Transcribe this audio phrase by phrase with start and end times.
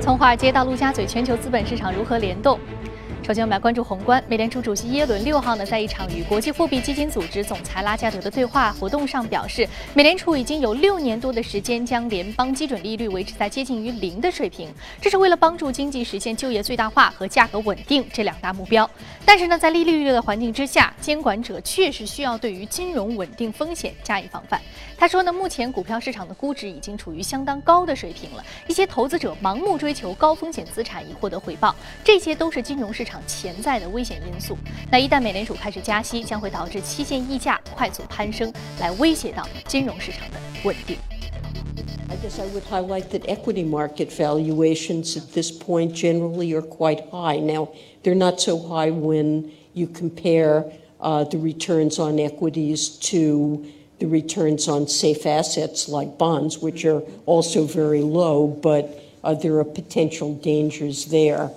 [0.00, 2.58] 从华尔街到陆家嘴，全球资本市场如何联动？
[3.26, 4.22] 首先，我们来关注宏观。
[4.28, 14.68] 美联储主席耶伦六号呢，在一场与国际货币基金组织总裁拉加德的对话活动上表示，美联储已经有六年多的时间将联邦基准利率维持在接近于零的水平，
[15.00, 18.88] 这是为了帮助经济实现就业最大化和价格稳定这两大目标。
[19.24, 24.60] 但是呢，在利率的环境之下，监管者确实需要对于金融稳定风险加以防范。
[24.98, 33.13] 他说呢，目前股票市场的估值已经处于相当高的水平了，一些投资者盲目追求高风险资产以获得回报，这些都是金融市场。
[33.27, 34.57] 潜在的危险因素。
[34.91, 40.97] 那一旦美联储开始加息，将会导致期限溢价快速攀升，来威胁到金融市场的稳定。
[42.09, 47.39] I guess I would highlight that equity market valuations at this point generally are quite high.
[47.39, 47.69] Now,
[48.03, 50.65] they're not so high when you compare
[50.99, 53.63] uh, the returns on equities to
[53.99, 58.89] the returns on safe assets like bonds, which are also very low, but
[59.23, 61.51] uh, there are potential dangers there.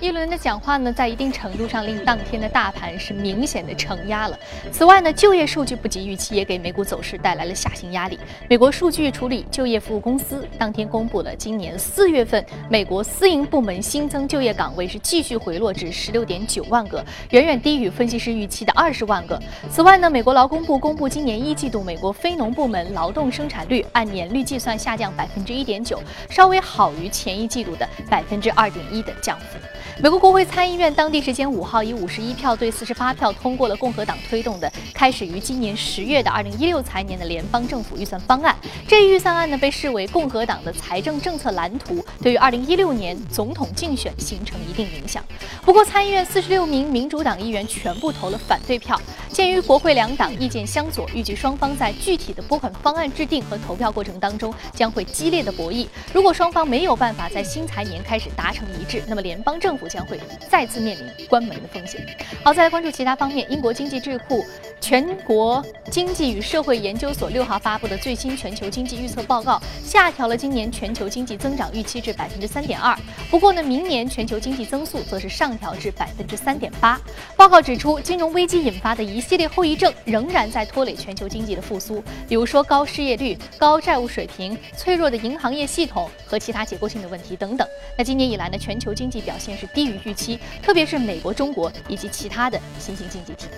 [0.00, 4.38] 耶伦的讲话呢，在一定程度上令当天的大盘是明显的承压了。
[4.72, 8.18] 此外呢，就业数据不及预期，也给美股走势带来了下行压力。
[8.48, 19.40] 美国数据处理就业服务公司当天公布了今年四月份美国私营部门新增就业岗位是继续回落至十六点九万个，远远低于分析师预期的二十万个。
[19.70, 29.58] 此外呢，美国劳工部公布今年一季度美国非农部门劳动生产率按年率计算下降百分之一点九，稍微好于前一季度的百分之二点一的降幅。
[30.00, 38.56] 美国国会参议院当地时间五号以五十一票对四十八票通过了共和党推动的开始于今年十月的二零一六财年的联邦政府预算方案。
[38.88, 45.22] 这一预算案呢被视为共和党的财政政策蓝图，对于二零一六年总统竞选形成一定影响。
[45.62, 49.00] 不过参议院四十六名民主党议员全部投了反对票。
[49.34, 55.86] 鉴于国会两党意见相左，预计双方在具体的拨款方案制定和投票过程当中将会激烈的博弈。
[56.12, 59.84] 如果双方没有办法在新财年开始达成一致，那么联邦政府。
[59.94, 60.18] 将会
[60.50, 62.04] 再次面临关门的风险。
[62.42, 63.46] 好，再来关注其他方面。
[63.52, 64.42] 英国经济智库
[64.80, 72.98] 全国经济与社会研究所六号发布的最新全球经济预测报告，下调了今年全球经济增长预期至百分之三点二。
[73.30, 76.98] 不过呢，明年全球经济增速则是上调至百分之三点八。
[77.36, 87.66] 报告指出，金融危机引发的一系列后遗症仍然在拖累全球经济的复苏，比如说高失业率、高债务水平、脆弱的银行业系统和其他结构性的问题等等。
[87.98, 89.64] 那今年以来呢，全球经济表现是。
[89.74, 93.48] 低于预期，特别是美国、中国以及其他的新兴经济体。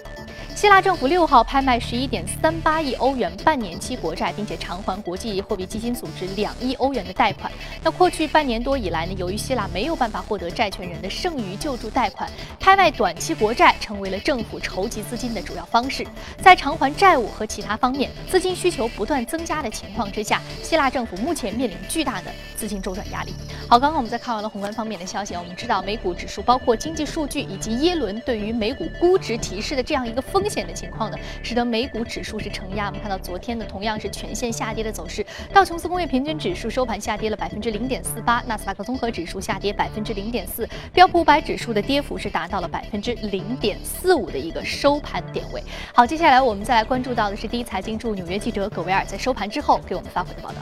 [0.57, 7.53] 希腊政府六号拍卖十一点三八亿欧元半年期国债，并且偿还国际货币基金组织两亿欧元的贷款。
[7.83, 16.07] 那过去半年多以来呢，由于希腊没有办法获得债权人的剩余救助贷款，拍卖短期国债成为了政府筹集资金的主要方式。
[16.41, 23.35] 在偿还债务和其他方面资金需求不断增加的情况之下，希腊政府目前面临巨大的资金周转压力。
[23.69, 30.46] 好，刚刚我们在看完了宏观方面的消息，我们知道美股指数包括经济数据以及耶伦对于美股估值提示的这样一个风。
[30.47, 32.87] 风险的情况呢，使得美股指数是承压。
[32.87, 35.27] 我们看到昨天呢，同样是全线下跌的走势。
[35.53, 45.61] 道琼斯工业平均指数收盘下跌了百分之零点四八，纳斯达克综合指数下跌百分之零点四，标普五百指数的跌幅是达到了百分之零点四五的一个收盘点位。
[45.93, 50.59] 好，接下来我们再来关注到的是第一财经驻纽约记者葛维尔在收盘之后给我们发回的报道。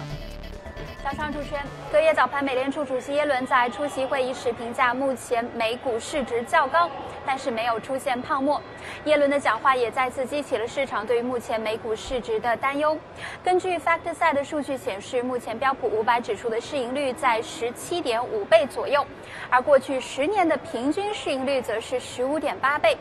[1.04, 1.62] 早上主持人，
[1.92, 6.88] 隔夜早盘，美联储主席耶伦在出席会议时评价，目前美股市值较高，
[7.26, 8.60] 但是没有出现泡沫。
[9.04, 12.96] 耶伦的讲话也再次激起了市场对于目前美股市值的担忧。
[13.42, 19.04] 根据 FactSet 的数据显示，目前标普五百指数的市盈率在十七点五倍左右，
[19.50, 22.96] 而过去十年的平均市盈率则是十五点八倍。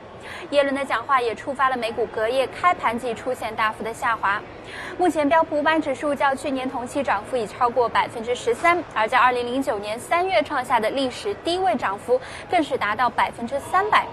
[0.51, 4.41] 耶伦的讲话也触发了美股隔夜开盘即出现大幅的下滑。
[4.97, 12.19] 目前标普五百指数较去年同期涨幅已超过百分之十三，而在二零零九年三月创下的历史低位涨幅
[12.49, 14.05] 更是达到百分之三百。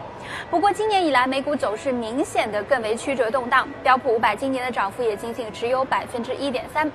[0.50, 6.90] 不过今年以来美股走势明显的更为曲折动荡，标普五百今年的涨幅也仅仅只有百分之一点三。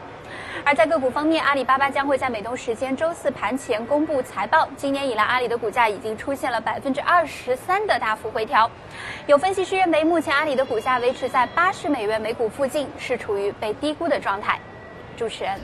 [0.63, 4.67] 而在个股方面，阿里巴巴将会在美东时间周四盘前公布财报。
[4.77, 8.69] 今年以来，阿里的股价已经出现了百分之二十三的大幅回调。
[9.27, 14.59] 有分析师认为，目前阿里的股价维持在八十美元每股附近，是处于被低估的状态。
[15.17, 15.59] 主持人。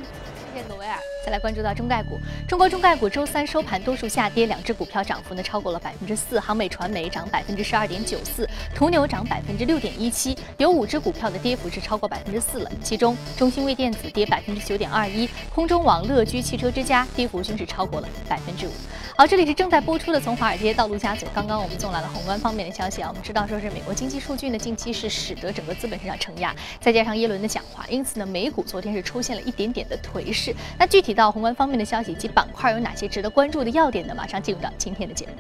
[0.54, 0.98] 谢诺维尔。
[1.26, 18.72] 再来关注到中概股，中国中概股周三收盘多数下跌，两只股票涨幅呢超过了百分之四，航美传媒涨百分之十二点九四，途牛涨百分之六点一七，有五只股票的跌幅是超过百分之四了，其中中兴微电子跌百分之九点二一，空中网、乐居汽车之家跌幅均是超过了百分之五。
[19.18, 21.28] 好，这里是正在播出的从华尔街到陆家嘴。
[21.34, 30.56] 刚刚我们送来了宏观方面的消息啊，我们知道说是美国经济数据呢近期是使得整个资本市场承压，再加上耶伦的讲话，因此呢美股昨天是出现了一点点的颓势。
[30.80, 34.16] 那具体到宏观方面的消息及板块有哪些值得关注的要点呢？
[34.16, 35.34] 马上进入到今天的节目。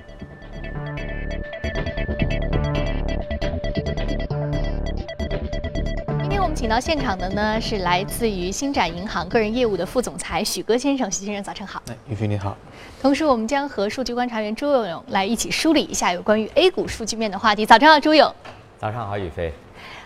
[6.52, 11.82] 们请到现场的呢是来自于星展银行个人业务的副总裁许戈先生，许先生早晨好。
[11.88, 12.58] 哎，宇飞你好。
[13.02, 17.66] 同时，我们将和数据观察员朱勇勇来一起梳理一下有关于 A 股数据面的话题。
[17.66, 18.36] 早上好，朱勇。
[18.78, 19.54] 早上好，宇飞。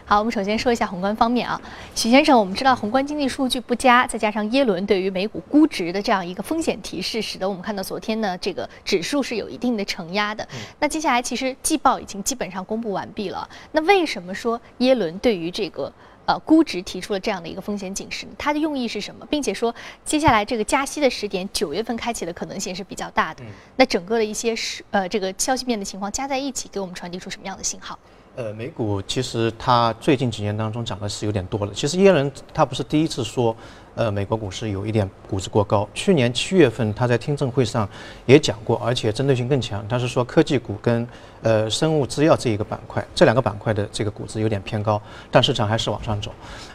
[0.05, 1.59] 好，我们首先说一下宏观方面啊，
[1.95, 10.43] 许先生，我们知道宏观经济数据不佳，再加上耶伦对于美股估值的这样一个风险提示，使得我们看到昨天呢这个指数是有一定的承压的。
[10.53, 15.91] 嗯那接下来其实季报已经基本上公布完毕了，那为什么说耶伦对于这个
[16.25, 18.27] 呃估值提出了这样的一个风险警示？
[18.37, 19.25] 它的用意是什么？
[19.27, 19.73] 并且说
[20.03, 23.43] 接下来这个加息的时点九月份开启的可能性是比较大的。
[23.75, 27.97] 那整个的一些是呃这个消息面的情况加在一起，给我们传递出什么样的信号？
[28.35, 31.73] 呃，美股其实它最近几年当中涨的是有点多了。
[31.73, 33.55] 其实耶伦他不是第一次说，
[33.95, 35.87] 呃，美国股市有一点估值过高。
[35.93, 37.87] 去年七月份他在听证会上
[38.25, 39.85] 也讲过，而且针对性更强。
[39.87, 41.07] 他是说科技股跟
[41.41, 45.01] 呃生物制药这一个板块，这两个板块的这个估值有点偏高，
[45.31, 46.31] 但市场还是往上走。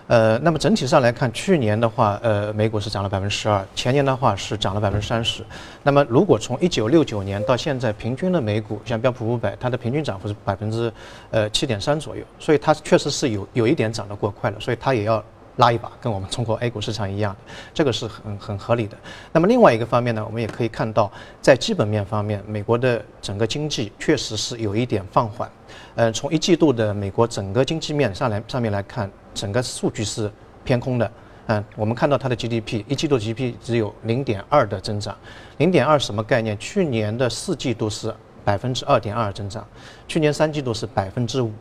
[0.06, 5.44] 呃，那么整体上来看，去年的话，呃，美股是涨了百分之十二，前年的话是涨了百分之三十。
[5.82, 10.92] 那么如果从一九六九年到现在，平均的美股像标普五百，它的平均涨幅是百分之
[11.30, 15.22] 呃七点三左右，所以它确实是有有一点涨得过快了，所以它也要
[15.56, 17.36] 拉一把，跟我们中国 A 股市场一样，
[17.74, 18.96] 这个是很很合理的。
[19.32, 21.10] 那么另外一个方面呢，我们也可以看到，
[21.40, 25.50] 在基本面方面，美国的整个经济确实是有一点放缓。
[25.94, 30.30] 呃，从一季度的美国整个经济面上来上面来看，整个数据是
[30.64, 31.10] 偏空的。
[31.46, 35.16] 嗯，我们看到它的 GDP 一季度 GDP 只有零点二的增长，
[35.58, 36.56] 零点二什么概念？
[36.58, 38.14] 去年的四季度是
[38.44, 39.66] 百分之二点二增长，
[40.06, 41.52] 去年三季度是百分之五，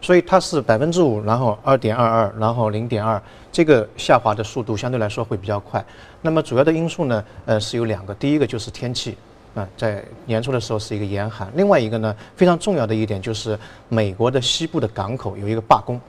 [0.00, 3.20] 所以它是百分之五，然后二点二二，然后零点二，
[3.52, 5.84] 这个下滑的速度相对来说会比较快。
[6.22, 9.16] 那么主要的因素呢，呃，是有两个，第一个就是天气。
[9.52, 16.00] 啊，在年初的时候是一个严寒，另外一个呢，非常重要的一点就是美国的西部的港口有一个罢工，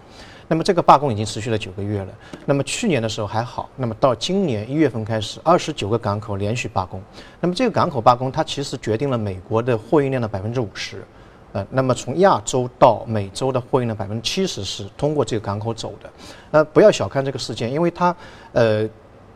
[0.48, 2.08] 那么这个罢工已经持续了九个月了。
[2.46, 7.02] 那么去年的时候还好，那么到今年一月份开始，二十九个港口连续罢工。
[7.40, 11.04] 那么这个港口罢工，它其实决定了美国的货运量的百分之五十。
[11.54, 16.10] 呃，那么从亚洲到美洲的货运的百分之七十是通过这个港口走的。
[16.52, 18.16] 呃，不要小看这个事件，因为它，
[18.54, 18.90] 呃。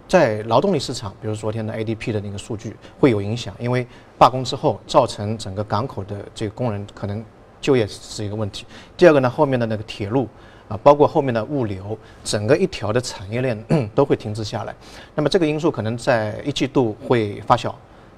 [0.07, 3.87] 在劳动力市场，比如昨天的 ADP 的那个数据会有影响，因为
[4.19, 7.25] 罢工之后造成整个港口的这个工人可能
[7.59, 8.67] 就业是一个问题。
[8.95, 10.29] 第二个呢，后面的那个铁路
[10.69, 13.59] 啊，包括后面的物流，整个一条的产业链
[13.95, 14.75] 都会停滞下来。
[15.15, 17.73] 那么这个因素可能在一季度会发酵，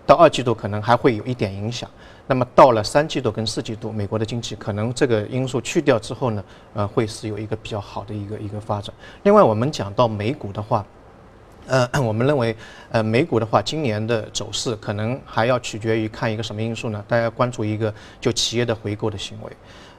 [0.08, 1.88] 到二季度可能还会有一点影响。
[2.26, 6.44] 那么到了三季度跟四季度，美国的经济可能这个因素去掉之后呢，
[6.74, 8.92] 呃，会是有一个比较好的一个一个发展。
[9.24, 10.84] 另外，我们讲到美股的话。
[11.70, 12.56] 呃， 我们认为，
[12.92, 17.04] 呃，美股的话，今年的走势可能还要取决于看一个什么因素呢？
[17.10, 19.52] 大家关注一个就企业的回购的行为。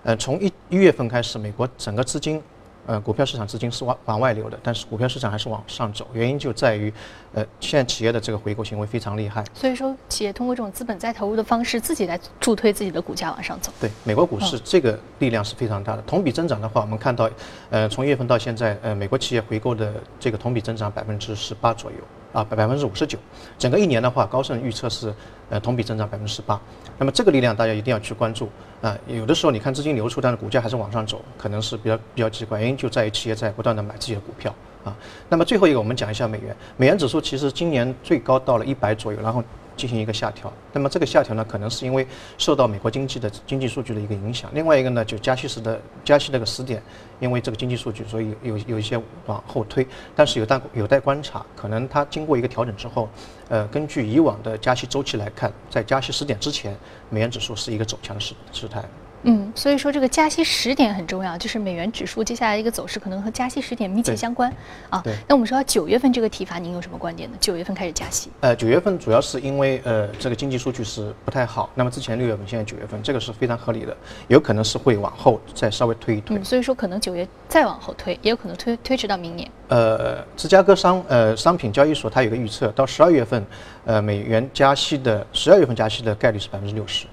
[0.02, 2.43] 呃，从一一月份开始，美国整个资金，
[2.88, 6.90] 呃，股票市场资金是往往外流的，但是股票市场还是往上走，原因就在于，
[7.35, 9.44] 呃，现在企业的这个回购行为非常厉害。
[9.52, 13.70] 所以说，企业通过这种资本再投入的方式，自己来助推自己的股价往上走。
[13.79, 16.02] 对，美国股市这个力量是非常大的。
[16.06, 17.29] 同比增长的话，我们看到，
[17.69, 21.99] 呃，从一月份到现在，呃，美国企业回购的这个同比增长百分之十八左右，
[22.32, 23.19] 啊，百百分之五十九。
[23.58, 25.14] 整个一年的话，高盛预测是，
[25.48, 26.60] 呃，同比增长百分之十八。
[26.98, 28.48] 那么这个力量大家一定要去关注
[28.82, 28.96] 啊。
[29.06, 34.94] 有的时候你看资金流出，但是股价还是往上走，可能是比较比较奇怪，原因就在于企业在不断的买自己的股票啊。
[35.29, 36.55] 那么最后一个，我们讲一下美元。
[36.76, 39.43] 美元指数其实今年最高到了一百左右，然后
[39.79, 40.53] 进行一个下调。
[40.73, 42.06] 那么这个下调呢，可能是因为
[42.37, 44.51] 受到美国经济的经济数据的一个影响。
[44.53, 46.82] 另外一个呢，就加息时的加息那个时点，
[47.20, 49.87] 因为这个经济数据，所以有有一些往后推。
[50.17, 53.08] 但是有待有待观察，可能它经过一个调整之后，
[53.49, 56.77] 呃，根据以往的加息周期来看，在加息时点之前，
[57.08, 58.85] 美元指数是一个走强的势势态。
[59.22, 64.53] 嗯，所以说这个加息时点很重要，就是美元指数接下来一个走势可能和加息时点密切相关
[64.91, 65.15] 啊对。
[65.29, 67.37] 那我们说到九月份这个提法，您有什么观点呢？
[67.41, 73.96] 九月份开始加息，呃，九月份主要是因为呃这个经济数据是不太好，那么之前六月份，现在九月份，这个是非常合理的，
[74.29, 76.37] 有可能是会往后再稍微推一推。
[76.37, 79.51] 嗯，所以说可能九月再往后推，也有可能推推迟到明年。
[79.69, 83.44] 呃，芝加哥商呃商品交易所它有个预测，到十二月份，
[83.84, 87.06] 呃美元加息的十二月份加息的概率是百分之六十，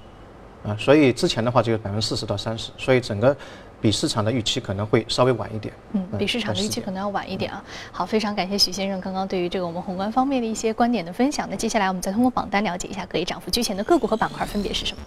[0.66, 3.34] 啊，所以之前的话就有百分之四十到三十，所以整个
[3.80, 5.72] 比市场的预期可能会稍微晚一点。
[5.92, 7.62] 嗯，比市场的预期可能要晚一点啊。
[7.92, 11.46] 好，非常感谢许先生刚刚对于这个我们宏观方面的一些观点的分享。
[11.48, 15.02] 那接下来我们再通过榜单了解一下可以涨幅居前的个股和板块分别是什么。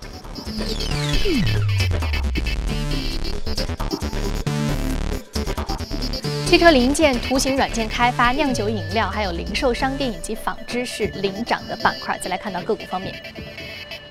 [6.45, 12.17] 汽车零件、图形软件开发、酿酒饮料，还有零售商店以及纺织是领涨的板块。
[12.17, 13.13] 再来看到个股方面。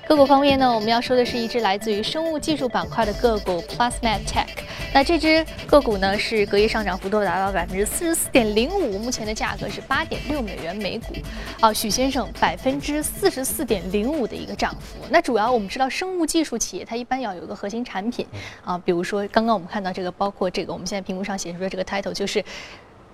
[0.09, 4.47] 个股方面呢，我们要说的是一只来自于生物技术板块的个股 Plasmid Tech。
[4.91, 11.13] 那这只个股呢，是隔夜上涨幅度达到百分之四十四点零五，目前的价格是八点六美元每股。
[11.59, 14.97] 啊，许先生，百分之四十四点零五的一个涨幅。
[15.11, 18.25] 那主要我们知道，生物技术企业它一般要有一个核心产品
[18.65, 22.43] 啊，比如说刚刚我们看到这个，包括这个我们现在屏幕上显示的这个 title 就是。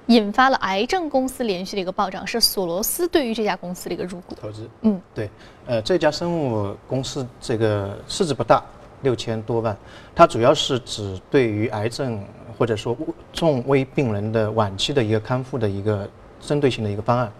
[0.08, 4.70] 引发了癌症公司连续的一个暴涨，是索罗斯对于这家公司的一个入股投资。
[4.82, 5.30] 嗯，对，
[5.66, 8.64] 呃，这家生物公司这个市值不大，
[9.02, 9.76] 六千多万，
[10.14, 12.24] 它主要是指对于癌症
[12.58, 12.96] 或者说
[13.34, 16.08] 重危病人的晚期的一个康复的一个
[16.40, 17.32] 针对性的一个方案。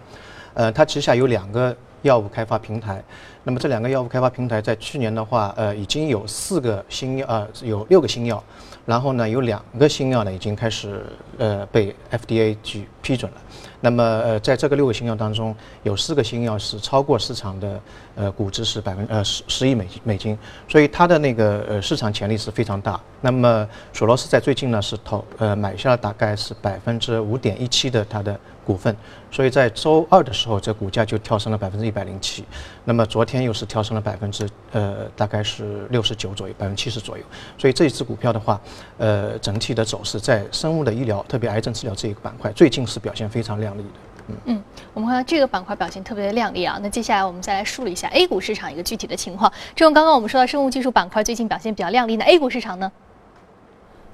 [0.54, 3.02] 呃，它旗下有两个药物开发平台，
[3.44, 8.42] 那么这两个药物开发平台在去年的话，呃，已经有四个新药，呃，有六个新药。
[8.86, 11.04] 然后呢，有两个新药呢已经开始
[11.38, 13.38] 呃被 FDA 去批准了。
[13.86, 17.80] 那么呃，在这个六个新药当中，有四个新药是超过市场的
[18.16, 23.00] 呃估值是百分呃十十亿美美金，所以它的那个呃市场潜力是非常大。
[23.20, 28.94] 那么索罗斯在最近呢是投呃买下了大概是百分之五点一七的它的股份，
[29.30, 32.44] 所以在周二的时候，这股价就跳升了百分之一百零七。
[32.84, 37.22] 那么昨天又是跳升了百分之呃大概是六十九左右，百分之七十左右。
[37.56, 38.60] 所以这一只股票的话，
[38.98, 44.34] 呃整体的走势在生物的医疗，特别癌症治疗这一个板块，最近是表现非常亮丽的。
[44.46, 46.78] 嗯，我们看到这个板块表现特别的亮丽啊。
[46.82, 49.52] 那接下来我们再来梳理一下 A 股市场一个具体的情况。
[49.74, 52.90] 这种刚刚我们说到生物技术板块最近表现比较亮丽，那 A 股市场呢？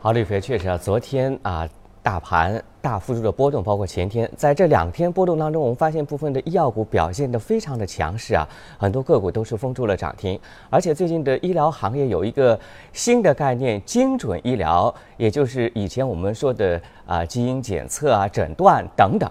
[0.00, 1.66] 好，李飞，确实啊，昨天啊。
[2.02, 10.38] 大盘大幅度的波动，包括前天，在这两天波动当中，我们发现部分的医药股表现得非常的强势啊，很多个股都是封住了涨停。
[10.68, 12.58] 而且最近的医疗行业有一个
[12.92, 19.30] 新的概念——精准医疗，也就是以前我们说的啊基因检测啊、诊断等等。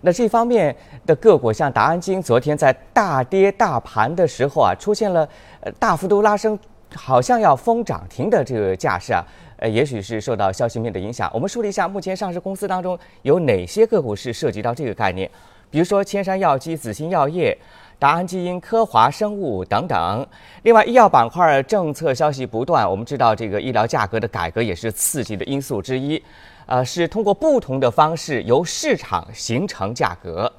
[0.00, 0.74] 那这方面
[1.06, 5.28] 的个股，像达安基因，昨天在大跌大盘的时候啊，出现了
[5.60, 6.58] 呃大幅度拉升，
[6.94, 9.24] 好像要封涨停的这个架势啊。
[9.62, 11.30] 呃，也许是受到消息面的影响。
[11.34, 15.30] 我们梳理一下，目前上市公司当中有哪些个股是涉及到这个概念？
[15.70, 17.54] 比如说千山药基、紫星药业、
[17.98, 20.26] 达安基因、科华生物等等。
[20.62, 26.22] 另外，医药板块政策消息不断，我们知道这个医疗价格的改革也是刺激的因素之一。
[26.64, 30.50] 呃，是通过不同的方式由市场形成价格。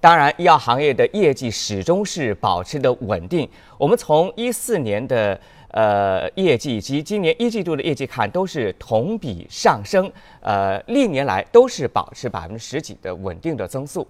[0.00, 3.46] 当然，医药行业的业绩始终是保持的稳定。
[3.76, 5.38] 我们从一四年的。
[5.70, 10.10] 呃，业绩以及今年一季度的业绩看都是同比上升，
[10.40, 14.06] 呃，历年来都是保持百分之十几的稳定的增速。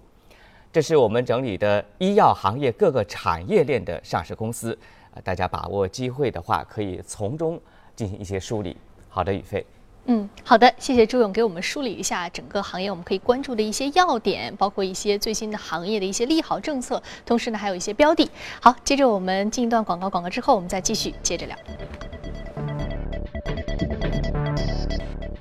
[0.71, 4.77] 这是我们整理的医药行业各个产业链的上市公司，
[5.23, 7.59] 大家把握机会的话，可以从中
[7.95, 8.77] 进行一些梳理。
[9.09, 9.65] 好的，宇飞。
[10.05, 18.27] 嗯，好的，谢谢朱勇给我们梳理一下整个行业我们可以关注的一些要点，包括一些最新的行业的一些利好政策，同时呢还有一些标的。
[18.59, 21.55] 好，接着我们进一段广告，广告之后我们再继续接着聊。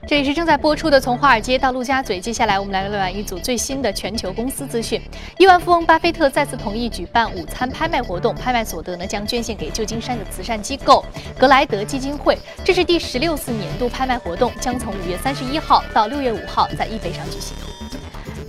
[0.09, 4.99] 这里是正在播出的《从华尔街到陆家嘴》，接下来我们来浏览一组最新的全球公司资讯。
[5.37, 11.05] 亿万富翁巴菲特再次同意举办午餐拍卖活动，拍卖所得呢将捐献给旧金山的慈善机构
[11.39, 12.39] 格莱德基金会。
[12.65, 17.55] 这是第十六次年度拍卖活动，将从五月三十一号到六月五号在易贝上举行。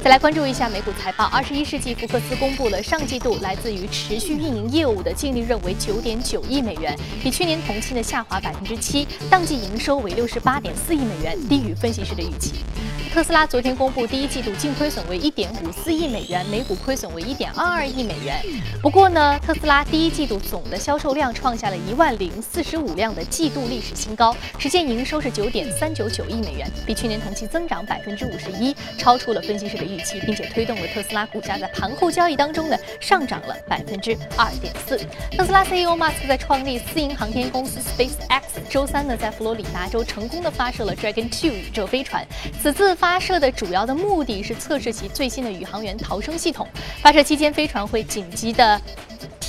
[0.01, 1.25] 再来关注一下美股财报。
[1.25, 12.63] 二十一世纪福克斯公布了上季度来自于持续运营业务的净利润为九点九亿美元，比去年同期的下滑百分之七，当季营收为六十八点四亿美元，低于分析师的预期。
[13.12, 18.39] 特斯拉昨天公布第一季度净亏损为一点五四亿美元，每股亏损为一点二二亿美元。
[18.82, 34.98] 不过呢，特斯拉第一季度总的销售量创下了一万零四十五辆的季度历史新高，实现营收是九点三九九亿美元，比去年同期增长百分之五十一，超出了分析师的预期，并且推动了特斯拉股价在盘后交易当中呢上涨了百分之二点四。
[35.36, 42.24] 特斯拉 CEO 马斯克在创立私营航天公司 SpaceX 周三呢在佛罗里达州成功的发射了 Dragon Two 宇宙飞船，
[42.62, 42.96] 此次。
[43.00, 46.67] 发射的主要的目的是测试其最新的宇航员逃生系统。
[47.01, 48.81] 发射期间，飞船会紧急的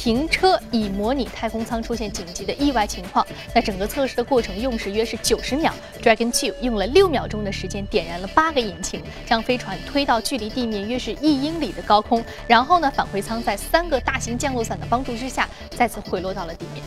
[0.02, 3.26] 停车，以模拟太空舱出现紧急的意外情况。
[3.54, 5.71] 那整个测试的过程用时约是九十秒。
[6.02, 12.25] Dragon Two 用了六秒钟的时间点燃了八个引擎，将飞船推到距离地面约是一英里的高空。
[12.47, 16.83] 然后呢，返回舱在三个大型降落伞的帮助之下，再次回落到了地面。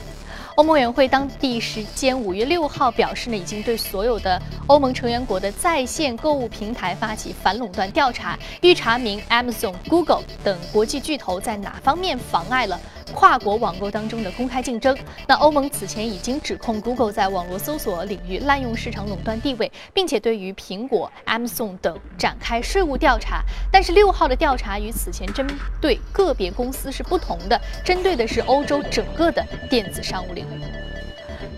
[0.55, 12.79] 欧盟委员会当地时间五月六号表示呢，已经对所有的欧盟成员国的在线购物平台发起反垄断调查，欲查明 Amazon、Google 等国际巨头在哪方面妨碍了
[13.13, 14.95] 跨国网购当中的公开竞争。
[15.27, 23.43] 那欧盟此前已经指控 Google 在网络搜索领域滥用市场垄断地位，并且对于苹果、Amazon 等展开税务调查。
[23.71, 25.47] 但是六号的调查与此前针
[25.81, 30.61] 对个别公司是不同的，针对的是欧洲整个的电子商务领域。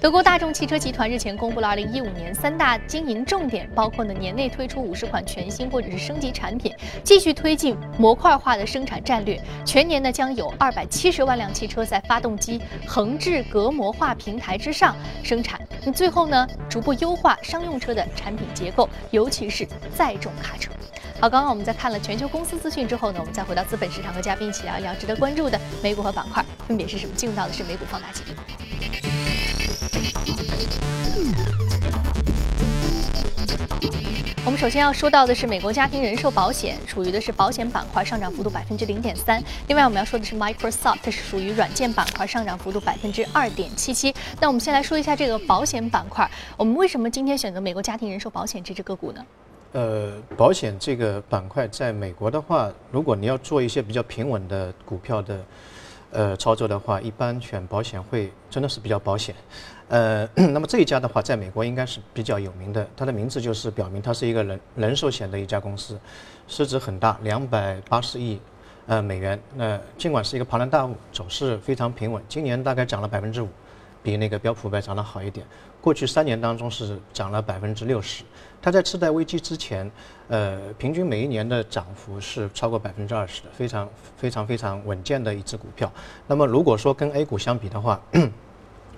[0.01, 9.41] 德国大众汽车集团日前公布了2015年三大经营重点，包括呢年内推出五十款全新或者是升级产品，继续推进模块化的生产战略。
[9.65, 15.59] 全年呢将有270万辆汽车在发动机横置隔膜化平台之上生产。
[15.93, 20.71] 最后呢逐步优化商用车的产品结构，尤其是载重卡车。
[21.21, 27.15] 好，刚刚我们在看了全球公司资讯之后呢，我们再回到资本市场和嘉宾一起聊一聊值得关注的美股和板块分别是什么。
[27.15, 28.23] 进入到的是美股放大镜。
[34.45, 39.41] 我们首先要说到的是美国家庭人寿保险，处于的是保险板块，上涨幅度百分之零点三。
[39.67, 44.13] 另外，我们要说的是 Microsoft，它是属于软件板块，上涨幅度百分之二点七七。
[44.39, 49.25] 那我们先来说一下这个保险板块，我们为什么今天选择美国家庭人寿保险这只个股呢？
[49.73, 55.43] 呃，保险这个板块在美国的话，如果你要做一些比较平稳的股票的。
[56.11, 59.35] 呃，操作的话，一般选保险会真的是比较保险。
[59.89, 65.99] 呃， 那么这一家的话，在美国应该是比较有名的，它的名字就是表明它是一个人人寿险的一家公司，
[66.47, 68.39] 市值很大，两百八十亿
[68.87, 69.37] 呃美元。
[69.55, 73.49] 那尽管是一个庞然大物，走势非常平稳，今年大概涨了百分之五，
[74.05, 75.43] 比那个标普五百涨得好一点。
[75.81, 78.23] 过去三年当中是涨了百分之六十。
[78.61, 79.89] 它在次贷危机之前，
[80.27, 85.91] 呃，平均每一年的涨幅是超过百分之二十的，非常非常非常稳健的一只股票。
[86.27, 87.99] 那么如果说跟 A 股相比的话，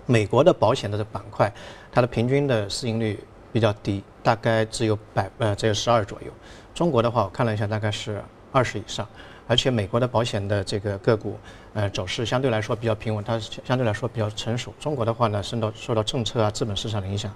[0.05, 1.51] 美国的保险的板块，
[1.91, 3.19] 它的平均的市盈率
[3.51, 6.31] 比较低，大概只有百呃只有十二左右。
[6.73, 8.21] 中国的话，我看了一下，大概是
[8.51, 9.07] 二十以上。
[9.47, 11.37] 而且美国的保险的这个个股，
[11.73, 14.73] 呃，走势相对来说比较平稳，它相对来说比较成熟。
[14.79, 17.33] 中国的话呢，受到受到政策啊、资本市场的影响。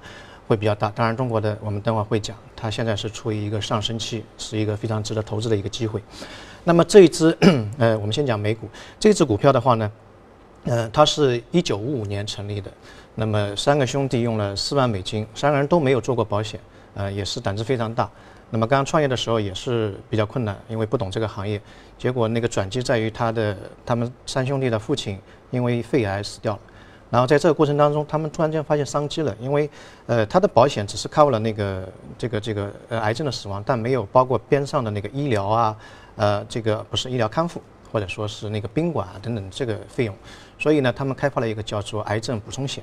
[0.48, 6.04] 会比较大，当然中国的我们等会会讲，它现在是处于一个上升期，是一个非常值得投资的一个机会。
[6.66, 7.38] 那么这一支，
[7.80, 8.68] 呃，我们先讲美股，
[9.00, 9.90] 这支股票的话呢，
[10.66, 12.70] 呃，它是一九五五年成立的，
[13.16, 16.60] 那么三个兄弟用了四万美金，三个人都没有做过保险，
[16.94, 18.10] 呃，也是胆子非常大。
[18.50, 21.62] 那么刚创业的时候也是比较困难，因为不懂这个行业，
[21.98, 25.20] 结果那个转机在于他的他们三兄弟的父亲
[25.52, 26.60] 因为肺癌死掉了。
[27.10, 29.70] 然后在这个过程当中，他们突然间发现商机了，因为，
[30.06, 31.86] 呃，他的保险只是 cover 了那个
[32.18, 35.78] 这个这个呃癌症的死亡，但没有包括边上的那个医疗啊，
[36.16, 40.16] 呃，这个不是医疗康复，或者说是那个宾馆啊等等这个费用，
[40.58, 42.82] 所以呢，他们开发了一个叫做癌症补充险。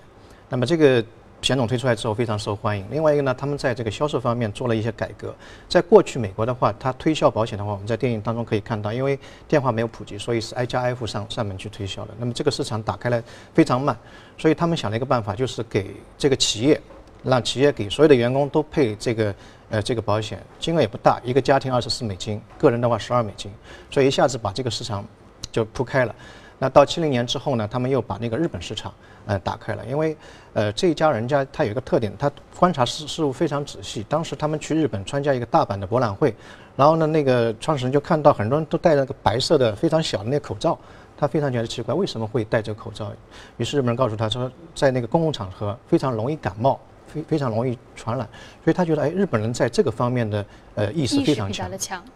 [0.49, 1.05] 那么这个。
[1.41, 2.85] 险种推出来之后非常受欢迎。
[2.91, 5.33] 另外一个呢，他们在这个销售方面做了一些改革。
[5.69, 12.15] 在过去美国的话，它推销保险的话，我们在电影当中可以看到，因为电话没有普及，所以是挨家挨户上上门去推销的。
[12.19, 13.23] 那么这个市场打开了
[13.55, 13.97] 非常慢，
[14.37, 16.81] 所以他们想了一个办法，就是给这个企业，
[17.23, 19.33] 让企业给所有的员工都配这个
[19.71, 23.49] 呃这个保险，金额也不大，一个家庭二十四美金，个人的话十二美金，
[23.93, 25.07] 所以一下子把这个市场
[25.53, 26.13] 就铺开了。
[26.59, 28.93] 那到七零年之后呢，他们又把那个日本市场
[29.27, 30.17] 呃打开了，因为
[30.55, 34.05] 呃这一家人家他有一个特点，他观察事事物非常仔细。
[34.09, 36.35] 当时他们去日本参加一个大阪的博览会，
[36.77, 40.77] 然后呢那个创始人就看到很多人都戴那个白色的非常小的那个口罩，
[41.17, 43.13] 他非常觉得奇怪，为什么会戴这个口罩？
[43.57, 46.81] 于是日本人告诉他说，在那个公共场合非常容易感冒。
[47.09, 48.29] 非非常容易传染，
[48.63, 50.45] 所以他觉得哎，日本人在这个方面的
[50.75, 51.69] 呃意识非常强，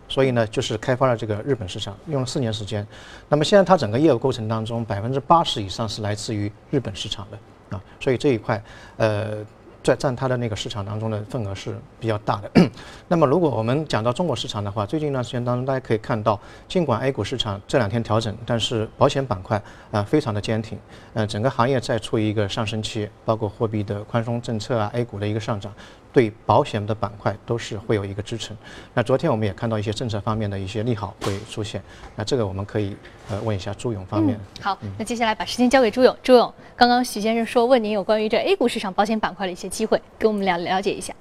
[0.09, 2.87] 所以呢，就是开发了这个日本市场，用了四年时间。
[3.29, 8.63] 那么现在它整个业务过程当中，百分之八十以上是来自于日本市场的啊，所以这一块
[8.97, 9.39] 呃。
[9.83, 12.71] 在占它的那个市场当中的份额是比较大的。
[13.09, 20.79] 那么，如果我们讲到中国市场的话，最近一段时间当中，大家可以看到，尽管 A 股市场这两天调整，但是保险板块啊非常的坚挺。
[21.15, 25.73] 呃，整个行业在处于一个上升期，包括货币的宽松政策啊，A 股的一个上涨。
[26.13, 28.57] 对保险的板块都是会有一个支撑。
[28.93, 31.83] 那昨天我们也看到一些政策方面的一些利好会出现。
[32.15, 32.97] 那这个我们可以
[33.31, 34.39] 呃问一下朱勇方面。
[34.61, 36.15] 好，那接下来把时间交给朱勇。
[36.23, 41.15] 朱勇，刚刚徐先生说问您有关于这 A 股市场保险板块的一些机会，跟我们了了解一下。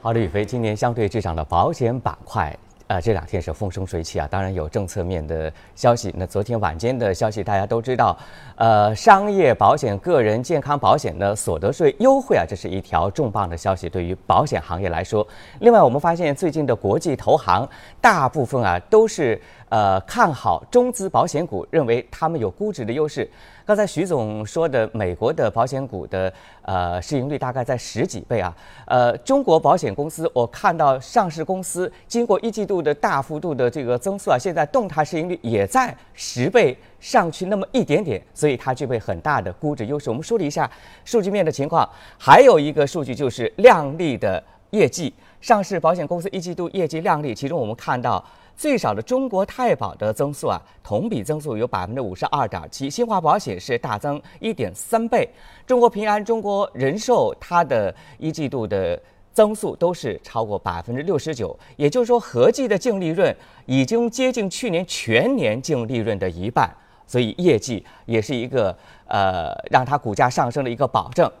[0.00, 2.58] 好的，宇飞，今年相对市场的保险板块。
[2.90, 6.12] 啊，这两天是风生水起啊，当然有政策面的消息。
[6.16, 8.18] 那昨天晚间的消息大家都知道，
[8.56, 15.24] 呃，商业保险、个人健康保险的所得税优惠啊，这是一条重磅的消息，对于保险行业来说。
[15.60, 17.68] 另外，我们发现最近的国际投行
[18.00, 23.28] 大部分啊都是呃，看好中资保险股，认为他们有估值的优势。
[23.64, 28.52] 刚才徐总说的，美国的保险股的呃市盈率大概在十几倍啊。
[28.84, 40.10] 呃，中国保险公司，我看到上市公司经过一季度的大幅度的这个增速啊，现在动态市盈率也在十倍上去那么一点点，所以它具备很大的估值优势。
[40.10, 40.68] 我们梳理一下
[41.04, 45.14] 数据面的情况，还有一个数据就是靓丽的业绩。
[45.40, 48.24] 上市保险公司一季度业绩靓丽，其中我们看到。
[48.60, 55.26] 最少的中国太保的增速啊，同比增速有百分之五十二点七，新华保险是大增一点三倍，
[55.66, 59.00] 中国平安、中国人寿它的一季度的
[59.32, 66.70] 增速都是超过百分之六十九，也就是说合计的净利润已经接近去年全年净利润的一半，
[67.06, 71.32] 所以业绩也是一个呃让它股价上升的一个保证。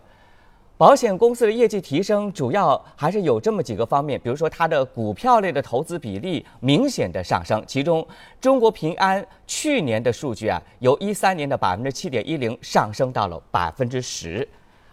[0.80, 8.02] 保险公司的业绩提升，主要还是有这么几个方面，比如说它的股票类的投资比例明显的上升，其中
[8.40, 14.48] 中国平安去年的数据啊，由一三年的百分之七点一零上升到了百分之十，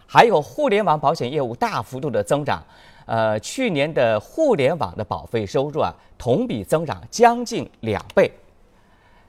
[0.06, 2.62] 还有互联网保险业务大幅度的增长，
[3.06, 8.30] 呃，去年的互联网的保费收入啊，同比增长将近两倍。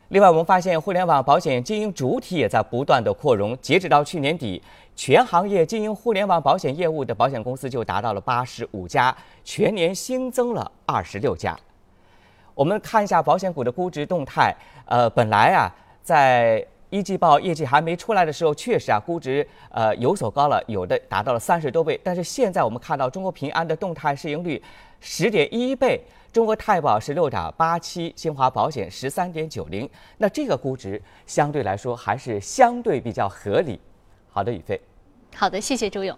[0.10, 4.62] 另外，我们发现互联网保险经营主体也在不断的扩容，截止到去年底。
[5.00, 11.58] 全行业经营互联网保险业务的保险公司就达到了八十五家，全年新增了二十六家。
[12.54, 14.54] 我们看一下保险股的估值动态。
[14.86, 21.98] 呃，本来啊，在一季报业绩还没出来的时候，确实啊，估值呃有所高了，有的达到了三十多倍。
[22.04, 24.62] 但是现在我们看到中国平安的动态市盈率
[25.00, 26.02] 十点一倍，
[26.34, 33.80] 中国太保十六点八七，新华保险十三点九零，那这个估值相对来说还是相对比较合理。
[34.32, 34.80] 好的，宇飞。
[35.36, 36.18] 好的，谢谢周勇。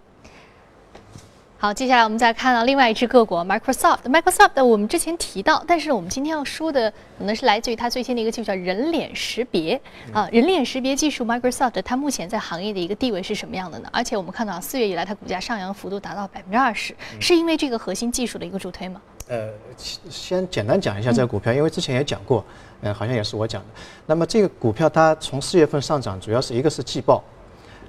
[1.58, 4.00] 好，接下来我们再看到另外一只个股 Microsoft。
[4.06, 9.80] Microsoft 我们之前提到，但是我们今天要说的可能是来自于它最新的一个技术，叫人脸识别
[10.12, 10.28] 啊。
[10.32, 13.88] 人脸识别技术 Microsoft 它目前在行业的一个地位是什么样的呢？
[13.92, 19.00] 而且我们看到四月以来它股价上扬幅度达到百分之二十，是因为这个核心技术的一个助推吗？
[19.28, 22.44] 呃，先简单讲一下这个股票，因为之前也讲过，
[22.80, 23.68] 嗯，好像也是我讲的。
[24.04, 27.22] 那么这个股票它从四月份上涨，主要是一个是季报。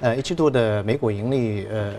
[0.04, 1.94] 呃，一季度的每股盈利呃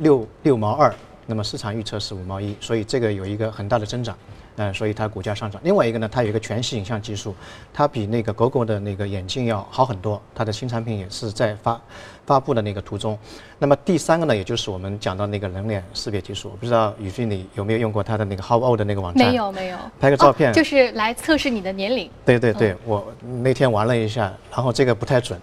[0.00, 4.14] 六六毛二，那么市场预测是五毛一，所以这个有一个很大的增长，
[4.56, 5.58] 嗯，所以它股价上涨。
[5.64, 7.34] 另外一个呢，它有一个全息影像技术，
[7.72, 11.80] 它比那个狗狗的那个眼镜要好很多，它的新产品也是在发
[12.26, 13.18] 发布的那个途中。
[13.58, 19.30] 那么第三个呢，也就是我们讲到那个人脸识别技术，我不知道宇俊你有没有用过它的那个 How Old 的那个网站？
[19.30, 19.78] 没有没有。
[19.98, 22.10] 拍个照片，就是来测试你的年龄。
[22.22, 23.10] 对对对，我
[23.42, 25.40] 那天玩了一下，然后这个不太准。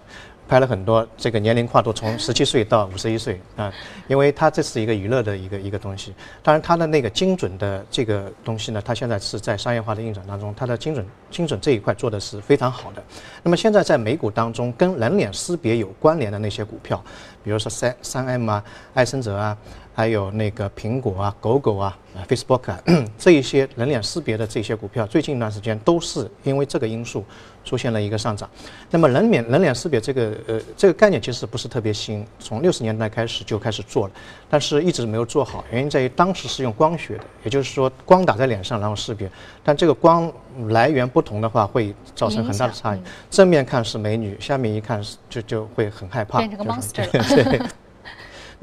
[0.53, 3.73] 拍了很多这个年龄跨度从十七岁到五十一岁啊，
[4.07, 6.13] 因为它这是一个娱乐的一个一个东西。
[6.43, 13.01] 当然，它的那个精准的这个东西呢，它现在是在商业化的运转当中，它的精准精准这一块做的是非常好的。
[13.41, 17.03] 那么现在在美股当中，跟人脸识别有关联的那些股票，
[17.43, 18.63] 比如说三三 M 啊、
[18.93, 19.57] 艾森哲啊。
[19.93, 22.81] 还有那个苹果啊、狗狗啊、Facebook 啊，
[23.17, 27.23] 这一些人脸识别的这些股票，最近一段时间都是因为这个因素
[27.63, 28.49] 出现了一个上涨。
[28.89, 34.13] 那么人脸人脸识别这个呃这个概念其实不是特别新，从六十年代开始就开始做了，
[34.49, 39.29] 但是一直没有做好，原因在于当时是用光学的，也就是说光打在脸上然后识别，
[39.63, 40.31] 但这个光
[40.69, 42.99] 来源不同的话会造成很大的差异。
[43.29, 47.07] 正面看是美女，下面一看是就就会很害怕，变成个 monster。
[47.11, 47.61] 对。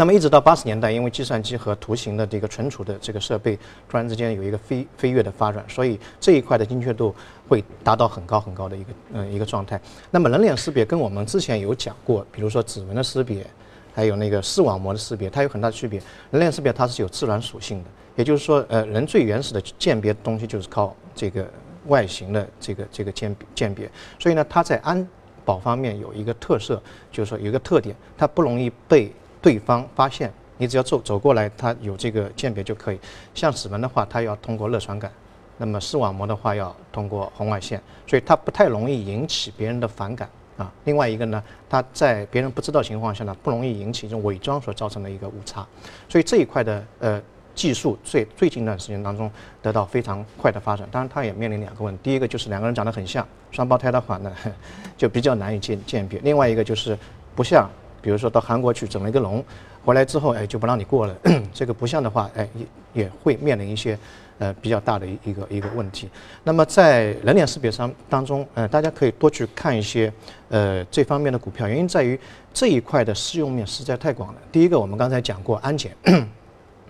[0.00, 3.54] 那么一直到八十年代，因为计算机和图形的这个存储的这个设备
[3.86, 7.14] 突然之间有一个飞飞跃的发展，所以这一块的精确度
[7.46, 9.78] 会达到很高很高的一个嗯一个状态。
[10.10, 13.46] 那么人脸识别跟我们之前有讲过，比如说指纹的识别，
[13.94, 16.00] 还有那个视网膜的识别，它有很大的区别。
[16.30, 21.46] 人脸识别它是有自然属性的，也就是说，呃，人最原始的鉴别东西就是靠这个
[21.88, 23.86] 外形的这个这个鉴鉴别。
[24.18, 25.06] 所以呢，它在安
[25.44, 26.82] 保方面有一个特色，
[27.12, 33.00] 就是说有一个特点，它不容易被对方发现你只要走走过来，它有这个鉴别就可以。
[33.34, 35.10] 像指纹的话，它要通过热传感；
[35.56, 40.70] 那么视网膜的话，要通过红外线，所以它不太容易引起别人的反感啊。
[40.84, 45.66] 另外一个呢，它在别人不知道情况下呢，不容易引起这种伪装所造成的一个误差。
[46.06, 47.22] 所以这一块的呃
[47.54, 49.30] 技术，最最近一段时间当中
[49.62, 50.86] 得到非常快的发展。
[50.92, 54.30] 当然，它也面临两个问题：第一个就是两个人长得很像，双胞胎的话呢，
[54.98, 56.98] 就比较难以鉴鉴别；另外一个就是
[57.34, 57.66] 不像。
[58.00, 59.44] 比如说到韩国去整了一个容，
[59.84, 61.14] 回来之后哎就不让你过了，
[61.52, 63.98] 这个不像的话哎也也会面临一些
[64.38, 66.08] 呃比较大的一个一个问题。
[66.44, 70.12] 那么在人脸识别上当中，呃大家可以多去看一些
[70.48, 72.18] 呃这方面的股票，原因在于
[72.52, 74.40] 这一块的适用面实在太广了。
[74.50, 75.94] 第一个我们刚才讲过安检，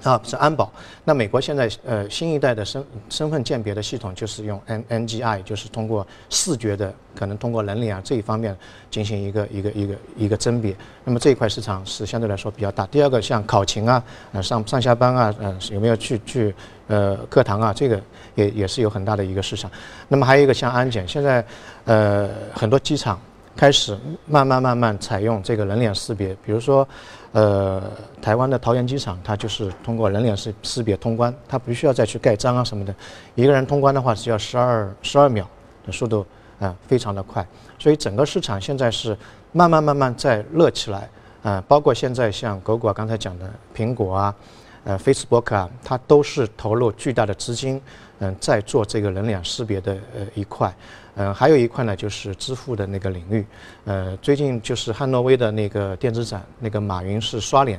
[0.03, 0.73] 啊，是安保。
[1.05, 8.57] 那美国现在呃新一代的身身份鉴别的系统就是用 N N G I，就是通过视觉的，可能通过人脸啊这一方面
[8.91, 10.75] 进行一个一个一个一个甄别。
[11.05, 12.87] 那么这一块市场是相对来说比较大。
[12.87, 16.55] 第二个像考勤啊，呃上上下班啊，呃有没有去去
[16.87, 18.01] 呃课堂啊，这个
[18.35, 19.71] 也也是有很大的一个市场。
[20.09, 21.45] 那么还有一个像安检，现在
[21.85, 23.21] 呃很多机场
[23.55, 26.89] 开始慢慢慢慢采用这个人脸识别，比如说。
[27.33, 27.81] 呃，
[28.21, 32.93] 台湾的桃园机场，它就是通过人脸识识别通关，它不需要再去盖章啊什么的。
[33.37, 35.49] 一个人通关的话，只要十二十二秒
[35.87, 36.27] 的速度，
[36.59, 37.47] 啊，非常的快。
[37.79, 39.17] 所以整个市场现在是
[39.53, 41.09] 慢慢慢慢在热起来，
[41.45, 44.35] 啊，包括现在像狗狗啊，刚才讲的苹果啊，
[44.83, 47.81] 呃，Facebook 啊，它都是投入巨大的资金，
[48.19, 50.75] 嗯，在做这个人脸识别的呃一块。
[51.21, 53.45] 嗯，还有一块呢，就是支付的那个领域。
[53.85, 57.79] 呃，最近就是汉诺威的那个电子展，那个马云是刷脸，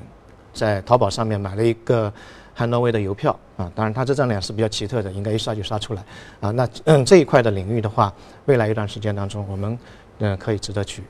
[0.54, 2.14] 在淘宝上面买了一个
[2.54, 3.72] 汉诺威的邮票啊。
[3.74, 6.06] 当然，他这张脸是比较奇特的，应该一刷就刷出来
[6.40, 6.52] 啊。
[6.52, 8.14] 那嗯，这一块的领域的话，
[8.46, 9.76] 未来一段时间当中，我们
[10.20, 11.02] 嗯可以值得去。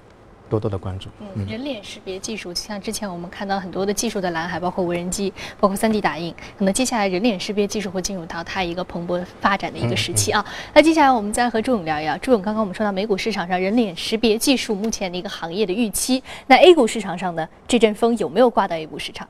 [0.52, 1.08] 多多的关注。
[1.36, 10.46] 嗯，人脸识别技术，像之前我们看到很多的技术的蓝海，包括无人机，包括 3D 打印，可能接下来人脸识别技术会进入到它一个蓬勃发展的一个时期啊。
[10.74, 12.18] 那接下来我们再和朱勇聊一聊。
[12.18, 19.26] 朱勇，刚刚我们说到美股市场上人脸识别技术目前的一个行业的预期，那 A 股市场上呢，这阵风有没有刮到 A 股市场？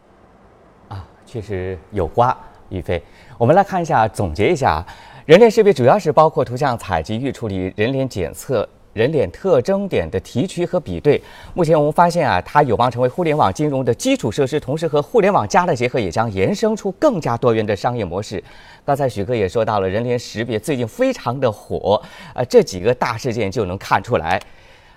[0.88, 2.36] 啊，确实有刮。
[2.70, 3.04] 宇飞，
[3.38, 4.82] 我们来看一下，总结一下，
[5.26, 8.66] 人脸识别主要是包括图像采集、预处理、人脸检测。
[8.94, 11.22] 人脸特征点的提取和比对，
[11.54, 18.44] 目前我们发现啊，它有望成为互联网金融的基础设施，同时和互联网加的结合，也将延伸出更加多元的商业模式。
[18.84, 22.02] 刚才许哥也说到了，人脸识别最近非常的火，
[22.34, 24.42] 呃，这几个大事件就能看出来。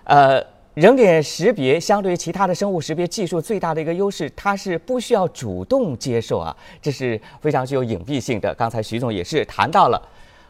[0.03, 0.43] 呃，
[0.75, 8.53] 人脸识别相对于其他的生物识别技术最大的一个优势，它是不需要主动接受啊，这是非常具有隐蔽性的。
[8.55, 10.03] 刚才徐总也是谈到了。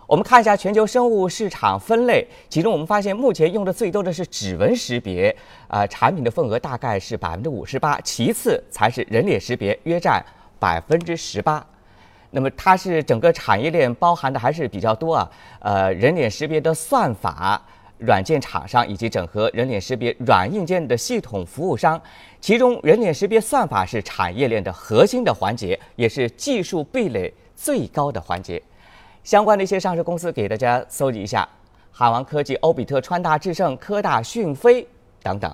[0.07, 5.35] 我们看一下全球生物市场分类，其中我们发现目前用的最多的是指纹识别，
[5.69, 10.23] 呃，产品的份额大概是百分之五十八，其次才是人脸识别，约占
[10.59, 11.65] 百分之十八。
[12.31, 17.63] 那么它是整个产业链包含的还是比较多啊，呃，人脸识别的算法、
[17.97, 21.99] 软件厂商以及整合人脸识别软硬件的系统服务商，
[22.43, 28.61] 其中人脸识别算法是产业链的核心的环节，也是技术壁垒最高的环节。
[29.25, 31.49] 相关的一些上市公司给大家搜集一下：
[31.91, 34.87] 海王科技、欧比特、川大智胜、科大讯飞
[35.23, 35.51] 等等。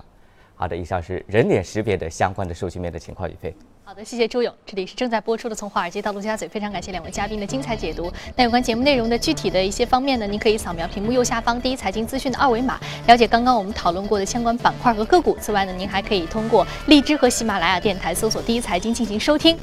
[0.53, 3.29] 好的，以上是人脸识别的相关的数据面的情况。
[3.29, 3.55] 宇飞，
[3.85, 4.53] 好的，谢谢周勇。
[4.65, 8.11] 这里是正在播出的《从华尔街到陆家嘴》，非常感谢两位嘉宾的精彩解读。
[8.35, 15.37] 那有关节目内容的具体的一些方面呢，您可以扫描屏幕右下方第一财经资讯的二维码，了解刚刚我们讨论过的相关板块和个股。
[15.39, 19.57] 此外呢，您还可以通过荔枝和喜马拉雅电台搜索“第一财经”进行收听。